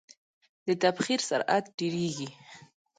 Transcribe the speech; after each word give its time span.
د 0.67 0.69
تبخیر 0.83 1.19
سرعت 1.29 1.65
ډیریږي. 1.77 2.29